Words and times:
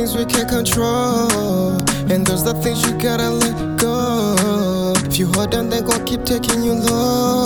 things 0.00 0.16
we 0.16 0.24
can't 0.24 0.48
control. 0.48 1.72
And 2.10 2.26
there's 2.26 2.42
the 2.42 2.54
things 2.62 2.82
you 2.86 2.92
gotta 2.98 3.30
let 3.30 3.78
go. 3.78 4.94
If 5.06 5.18
you 5.18 5.26
hold 5.26 5.54
on, 5.54 5.68
they 5.68 5.80
gon' 5.82 6.04
keep 6.04 6.24
taking 6.24 6.62
you 6.62 6.72
low. 6.72 7.44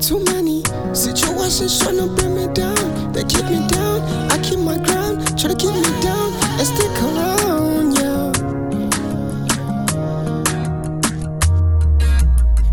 Too 0.00 0.20
many 0.24 0.62
situations 0.92 1.78
trying 1.80 1.96
to 1.96 2.06
bring 2.06 2.34
me 2.36 2.46
down. 2.52 3.12
They 3.12 3.24
keep 3.24 3.44
me 3.46 3.66
down. 3.68 4.02
I 4.30 4.38
keep 4.42 4.58
my 4.58 4.78
ground. 4.78 5.38
Try 5.38 5.50
to 5.50 5.56
keep 5.56 5.74
me 5.74 5.82
down 6.02 6.32
and 6.58 6.66
stick 6.66 6.92
around, 7.06 7.96
yeah. 7.98 8.32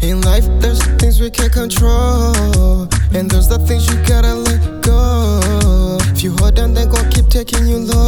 In 0.07 0.21
life, 0.21 0.45
there's 0.59 0.83
things 0.99 1.19
we 1.19 1.29
can't 1.31 1.51
control. 1.51 2.87
And 3.15 3.29
there's 3.31 3.47
the 3.47 3.59
things 3.67 3.87
you 3.89 3.95
gotta 4.07 4.32
taking 7.45 7.67
you 7.67 7.77
low. 7.77 8.02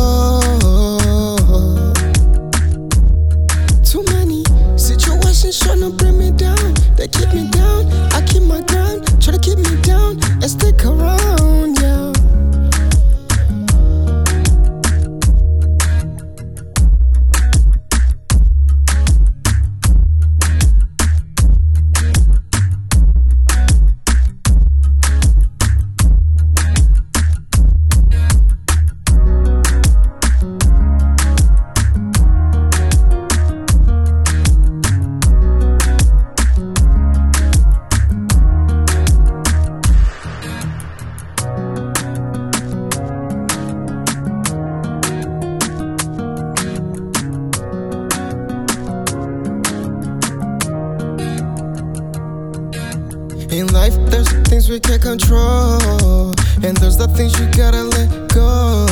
In 53.56 53.68
life, 53.68 53.96
there's 54.12 54.28
things 54.50 54.68
we 54.70 54.82
can't 54.82 55.02
control. 55.02 56.36
And 56.62 56.76
there's 56.76 56.98
the 56.98 57.08
things 57.16 57.40
you 57.40 57.48
gotta 57.56 57.84
let 57.84 58.28
go. 58.34 58.86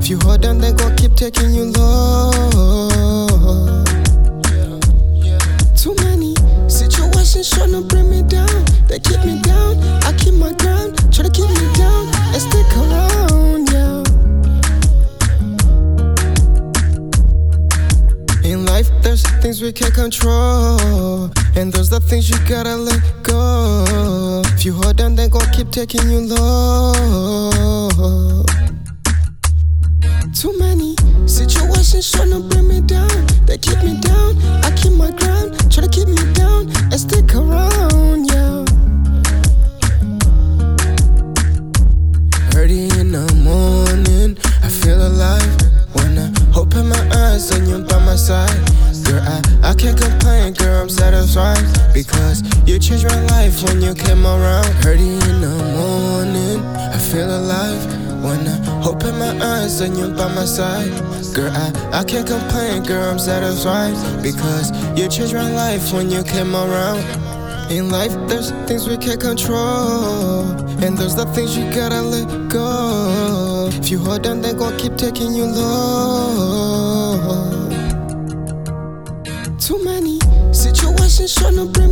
If 0.00 0.08
you 0.08 0.18
hold 0.22 0.46
on, 0.46 0.56
they 0.56 0.72
gon' 0.72 0.96
keep 0.96 1.14
taking 1.14 1.52
you 1.52 1.64
low. 1.76 2.32
Too 5.76 5.94
many 6.00 6.34
situations 6.70 7.50
trying 7.50 7.72
to 7.72 7.82
bring 7.82 8.08
me 8.08 8.22
down. 8.22 8.64
They 8.88 8.98
keep 8.98 9.22
me 9.26 9.38
down. 9.42 9.76
I 10.08 10.14
keep 10.16 10.36
my 10.40 10.54
ground. 10.54 10.96
Try 11.12 11.24
to 11.28 11.30
keep 11.30 11.50
me 11.50 11.74
down 11.76 12.08
and 12.32 12.40
stick 12.40 12.72
around, 12.80 13.68
yeah. 13.76 14.02
In 18.50 18.64
life, 18.64 18.88
there's 19.02 19.22
things 19.42 19.60
we 19.60 19.70
can't 19.70 19.92
control. 19.92 21.30
And 21.54 21.72
there's 21.72 21.90
the 21.90 22.00
things 22.00 22.30
you 22.30 22.36
gotta 22.48 22.76
let 22.76 23.02
go. 23.22 24.42
If 24.46 24.64
you 24.64 24.72
hold 24.72 25.00
on, 25.00 25.14
they 25.14 25.28
gon' 25.28 25.48
keep 25.52 25.70
taking 25.70 26.08
you 26.10 26.20
low. 26.20 26.92
Too 30.34 30.58
many 30.58 30.96
situations 31.26 32.10
trying 32.10 32.30
to 32.30 32.40
bring 32.40 32.68
me 32.68 32.80
down. 32.80 33.26
They 33.44 33.58
keep 33.58 33.78
me 33.84 34.00
down. 34.00 34.40
I 34.64 34.72
keep 34.76 34.92
my 34.92 35.10
ground. 35.10 35.54
Try 35.70 35.84
to 35.84 35.90
keep 35.90 36.08
me 36.08 36.24
down 36.32 36.70
and 36.90 36.98
stick 36.98 37.34
around, 37.34 38.26
yeah. 38.32 38.64
Early 42.56 42.88
in 42.98 43.12
the 43.12 43.26
morning, 43.44 44.38
I 44.62 44.68
feel 44.68 45.06
alive. 45.06 45.52
When 45.92 46.18
I 46.18 46.32
open 46.56 46.88
my 46.88 47.08
eyes 47.14 47.50
and 47.50 47.68
you're 47.68 47.80
by 47.80 47.98
my 48.04 48.16
side. 48.16 48.56
Girl, 49.04 49.20
I, 49.20 49.42
I 49.62 49.74
can't 49.74 49.98
complain, 49.98 50.21
Because 51.94 52.42
you 52.66 52.78
changed 52.80 53.06
my 53.06 53.24
life 53.26 53.62
when 53.62 53.80
you 53.80 53.94
came 53.94 54.26
around. 54.26 54.66
Early 54.84 55.14
in 55.14 55.40
the 55.40 55.54
morning, 55.78 56.60
I 56.76 56.98
feel 56.98 57.30
alive. 57.30 57.86
When 58.24 58.46
I 58.46 58.84
open 58.84 59.18
my 59.18 59.38
eyes 59.40 59.80
and 59.80 59.96
you're 59.96 60.14
by 60.14 60.34
my 60.34 60.44
side. 60.44 60.90
Girl, 61.32 61.52
I, 61.52 62.00
I 62.00 62.04
can't 62.04 62.26
complain, 62.26 62.82
girl, 62.82 63.08
I'm 63.08 63.20
satisfied. 63.20 63.94
Because 64.22 64.72
you 64.98 65.08
changed 65.08 65.34
my 65.34 65.48
life 65.52 65.92
when 65.92 66.10
you 66.10 66.24
came 66.24 66.56
around. 66.56 67.00
In 67.70 67.88
life, 67.88 68.12
there's 68.26 68.50
things 68.66 68.88
we 68.88 68.96
can't 68.96 69.20
control. 69.20 70.42
And 70.82 70.98
there's 70.98 71.14
the 71.14 71.26
things 71.26 71.56
you 71.56 71.70
gotta 71.72 72.02
let 72.02 72.50
go. 72.50 73.70
If 73.72 73.90
you 73.90 73.98
hold 73.98 74.26
on, 74.26 74.40
they 74.40 74.54
gon' 74.54 74.76
keep 74.76 74.96
taking 74.96 75.32
you 75.34 75.44
low. 75.44 76.82
Too 79.58 79.82
many 79.84 80.11
situations 80.82 81.34
trying 81.34 81.54
to 81.54 81.66
bring 81.66 81.91